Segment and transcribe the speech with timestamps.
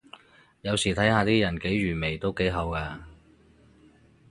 [0.61, 3.05] 有時睇下啲人幾愚昧都幾好咖